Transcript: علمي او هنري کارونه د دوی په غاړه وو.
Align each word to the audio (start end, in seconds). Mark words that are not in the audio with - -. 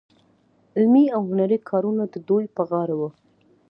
علمي 0.77 1.05
او 1.15 1.21
هنري 1.29 1.57
کارونه 1.69 2.03
د 2.13 2.15
دوی 2.29 2.45
په 2.55 2.61
غاړه 2.69 2.95
وو. 2.99 3.09